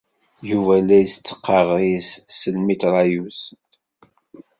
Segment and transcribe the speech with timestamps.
[0.49, 3.45] Yuba la yettqerris s tmiṭrayuzt.